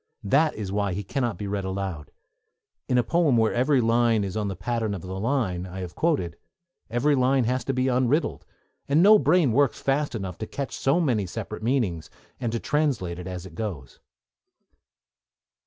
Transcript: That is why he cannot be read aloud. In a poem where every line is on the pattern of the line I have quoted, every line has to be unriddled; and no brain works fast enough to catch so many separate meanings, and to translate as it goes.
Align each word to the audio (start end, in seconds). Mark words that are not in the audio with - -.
That 0.23 0.55
is 0.55 0.71
why 0.71 0.93
he 0.93 1.03
cannot 1.03 1.37
be 1.37 1.45
read 1.45 1.63
aloud. 1.63 2.09
In 2.89 2.97
a 2.97 3.03
poem 3.03 3.37
where 3.37 3.53
every 3.53 3.79
line 3.81 4.23
is 4.23 4.35
on 4.35 4.47
the 4.47 4.55
pattern 4.55 4.95
of 4.95 5.03
the 5.03 5.19
line 5.19 5.67
I 5.67 5.81
have 5.81 5.93
quoted, 5.93 6.37
every 6.89 7.13
line 7.13 7.43
has 7.43 7.63
to 7.65 7.73
be 7.73 7.85
unriddled; 7.87 8.43
and 8.89 9.03
no 9.03 9.19
brain 9.19 9.51
works 9.51 9.79
fast 9.79 10.15
enough 10.15 10.39
to 10.39 10.47
catch 10.47 10.75
so 10.75 10.99
many 10.99 11.27
separate 11.27 11.61
meanings, 11.61 12.09
and 12.39 12.51
to 12.51 12.59
translate 12.59 13.19
as 13.19 13.45
it 13.45 13.53
goes. 13.53 13.99